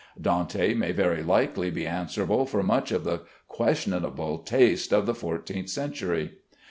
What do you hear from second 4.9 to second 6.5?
of the fourteenth century.